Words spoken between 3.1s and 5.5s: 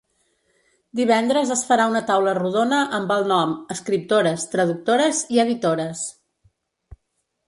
el nom Escriptores, traductores i